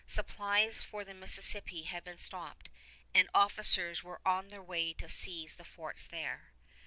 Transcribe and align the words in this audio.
Supplies 0.07 0.83
for 0.83 1.05
the 1.05 1.13
Mississippi 1.13 1.83
had 1.83 2.03
been 2.03 2.17
stopped, 2.17 2.69
and 3.13 3.29
officers 3.35 4.01
were 4.03 4.19
on 4.25 4.47
their 4.47 4.59
way 4.63 4.93
to 4.93 5.07
seize 5.07 5.53
the 5.53 5.63
forts 5.63 6.07
there. 6.07 6.53